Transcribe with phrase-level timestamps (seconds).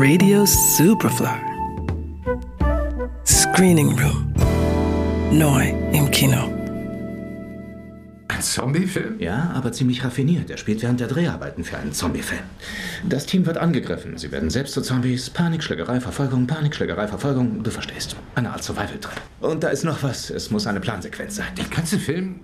[0.00, 1.26] Radio Superfly.
[3.26, 4.32] Screening Room.
[5.32, 6.48] Neu im Kino.
[8.28, 9.18] Ein Zombiefilm?
[9.18, 10.50] Ja, aber ziemlich raffiniert.
[10.50, 12.44] Er spielt während der Dreharbeiten für einen Zombiefilm.
[13.08, 14.16] Das Team wird angegriffen.
[14.18, 15.30] Sie werden selbst zu Zombies.
[15.30, 17.64] Panikschlägerei, Verfolgung, Panikschlägerei, Verfolgung.
[17.64, 18.14] Du verstehst.
[18.36, 19.20] Eine Art Survival-Trip.
[19.40, 20.30] Und da ist noch was.
[20.30, 21.48] Es muss eine Plansequenz sein.
[21.56, 22.38] Der ganze Film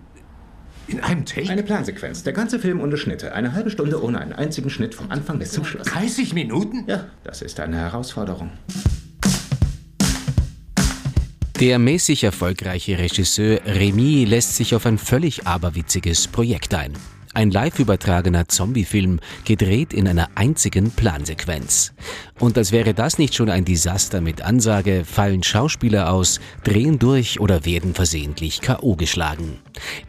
[0.88, 1.48] in einem Take?
[1.48, 2.22] Eine Plansequenz.
[2.22, 3.32] Der ganze Film ohne Schnitte.
[3.32, 5.86] Eine halbe Stunde ohne einen einzigen Schnitt vom Anfang bis zum Schluss.
[5.86, 6.84] 30 Minuten?
[6.86, 8.50] Ja, das ist eine Herausforderung.
[11.60, 16.92] Der mäßig erfolgreiche Regisseur Remy lässt sich auf ein völlig aberwitziges Projekt ein.
[17.34, 21.92] Ein live übertragener Zombiefilm, gedreht in einer einzigen Plansequenz.
[22.38, 27.40] Und als wäre das nicht schon ein Desaster mit Ansage, fallen Schauspieler aus, drehen durch
[27.40, 28.94] oder werden versehentlich K.O.
[28.94, 29.58] geschlagen.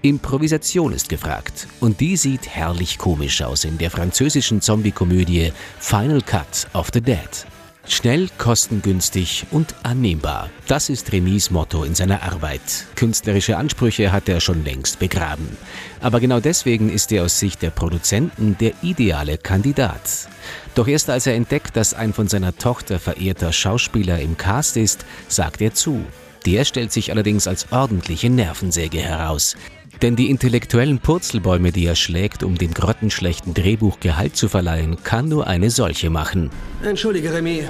[0.04, 1.68] Improvisation ist gefragt.
[1.80, 7.48] Und die sieht herrlich komisch aus in der französischen Zombie-Komödie Final Cut of the Dead.
[7.88, 10.50] Schnell, kostengünstig und annehmbar.
[10.68, 12.62] Das ist Remis Motto in seiner Arbeit.
[12.96, 15.56] Künstlerische Ansprüche hat er schon längst begraben.
[16.02, 20.28] Aber genau deswegen ist er aus Sicht der Produzenten der ideale Kandidat.
[20.74, 25.06] Doch erst als er entdeckt, dass ein von seiner Tochter verehrter Schauspieler im Cast ist,
[25.28, 26.04] sagt er zu.
[26.48, 29.56] Der stellt sich allerdings als ordentliche Nervensäge heraus.
[30.02, 35.30] Denn die intellektuellen Purzelbäume, die er schlägt, um dem grottenschlechten Drehbuch Gehalt zu verleihen, kann
[35.30, 36.50] nur eine solche machen.
[36.84, 37.64] Entschuldige, Remy.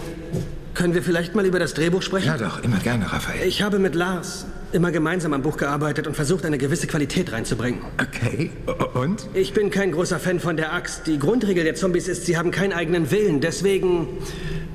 [0.73, 2.28] Können wir vielleicht mal über das Drehbuch sprechen?
[2.28, 3.48] Ja, doch, immer gerne, Raphael.
[3.48, 7.80] Ich habe mit Lars immer gemeinsam am Buch gearbeitet und versucht, eine gewisse Qualität reinzubringen.
[8.02, 8.52] Okay,
[8.94, 9.26] und?
[9.34, 11.08] Ich bin kein großer Fan von der Axt.
[11.08, 13.40] Die Grundregel der Zombies ist, sie haben keinen eigenen Willen.
[13.40, 14.08] Deswegen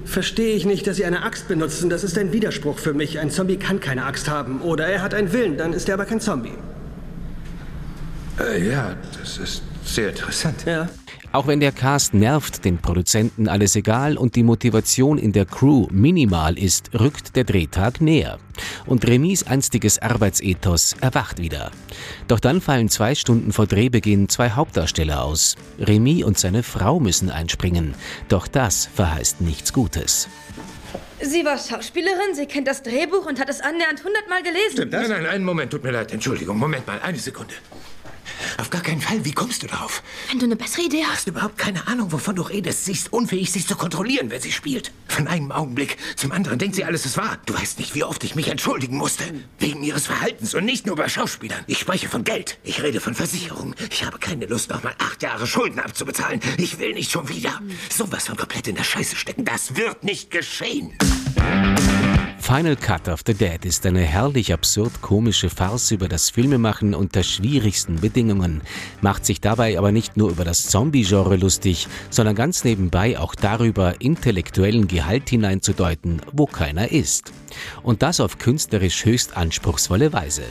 [0.06, 1.90] verstehe ich nicht, dass sie eine Axt benutzen.
[1.90, 3.18] Das ist ein Widerspruch für mich.
[3.18, 4.62] Ein Zombie kann keine Axt haben.
[4.62, 6.54] Oder er hat einen Willen, dann ist er aber kein Zombie.
[8.40, 10.64] Äh, ja, das ist sehr interessant.
[10.66, 10.88] Ja.
[11.32, 15.86] Auch wenn der Cast nervt, den Produzenten alles egal und die Motivation in der Crew
[15.92, 18.38] minimal ist, rückt der Drehtag näher.
[18.84, 21.70] Und Remis einstiges Arbeitsethos erwacht wieder.
[22.26, 25.54] Doch dann fallen zwei Stunden vor Drehbeginn zwei Hauptdarsteller aus.
[25.78, 27.94] Remy und seine Frau müssen einspringen.
[28.28, 30.28] Doch das verheißt nichts Gutes.
[31.22, 34.72] Sie war Schauspielerin, sie kennt das Drehbuch und hat es annähernd hundertmal gelesen.
[34.72, 35.08] Stimmt das?
[35.08, 36.12] Nein, nein, einen Moment, tut mir leid.
[36.12, 37.54] Entschuldigung, Moment mal, eine Sekunde.
[38.60, 39.24] Auf gar keinen Fall.
[39.24, 40.02] Wie kommst du darauf?
[40.28, 41.10] Wenn du eine bessere Idee hast.
[41.10, 42.84] Du hast überhaupt keine Ahnung, wovon du redest.
[42.84, 44.92] Sie ist unfähig, sich zu kontrollieren, wer sie spielt.
[45.08, 47.38] Von einem Augenblick zum anderen denkt sie, alles ist wahr.
[47.46, 49.24] Du weißt nicht, wie oft ich mich entschuldigen musste.
[49.58, 51.64] Wegen ihres Verhaltens und nicht nur bei Schauspielern.
[51.68, 52.58] Ich spreche von Geld.
[52.62, 53.74] Ich rede von Versicherung.
[53.90, 56.40] Ich habe keine Lust, noch mal acht Jahre Schulden abzubezahlen.
[56.58, 57.62] Ich will nicht schon wieder.
[57.88, 59.46] Sowas von komplett in der Scheiße stecken.
[59.46, 60.92] Das wird nicht geschehen.
[62.50, 67.22] Final Cut of the Dead ist eine herrlich absurd komische Farce über das Filmemachen unter
[67.22, 68.62] schwierigsten Bedingungen,
[69.00, 74.00] macht sich dabei aber nicht nur über das Zombie-Genre lustig, sondern ganz nebenbei auch darüber,
[74.00, 77.32] intellektuellen Gehalt hineinzudeuten, wo keiner ist.
[77.84, 80.42] Und das auf künstlerisch höchst anspruchsvolle Weise.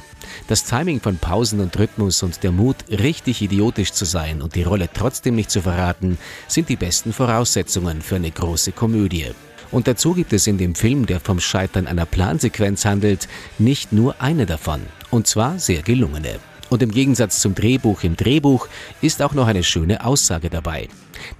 [0.48, 4.64] Das Timing von Pausen und Rhythmus und der Mut, richtig idiotisch zu sein und die
[4.64, 6.18] Rolle trotzdem nicht zu verraten,
[6.48, 9.34] sind die besten Voraussetzungen für eine große Komödie.
[9.72, 14.22] Und dazu gibt es in dem Film, der vom Scheitern einer Plansequenz handelt, nicht nur
[14.22, 14.82] eine davon.
[15.12, 16.40] Und zwar sehr gelungene.
[16.70, 18.68] Und im Gegensatz zum Drehbuch im Drehbuch
[19.02, 20.88] ist auch noch eine schöne Aussage dabei.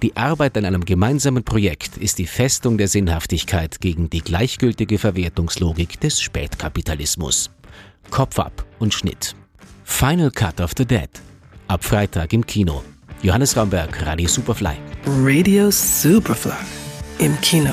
[0.02, 6.00] Die Arbeit an einem gemeinsamen Projekt ist die Festung der Sinnhaftigkeit gegen die gleichgültige Verwertungslogik
[6.00, 7.50] des Spätkapitalismus.
[8.10, 9.34] Kopf ab und Schnitt.
[9.84, 11.10] Final Cut of the Dead.
[11.68, 12.82] Ab Freitag im Kino.
[13.22, 14.76] Johannes Raumberg, Radio Superfly.
[15.06, 16.52] Radio Superfly.
[17.18, 17.72] Im Kino.